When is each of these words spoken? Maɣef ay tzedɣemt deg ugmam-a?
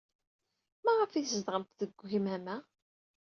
Maɣef 0.83 1.11
ay 1.13 1.25
tzedɣemt 1.25 1.77
deg 1.81 1.91
ugmam-a? 2.03 2.55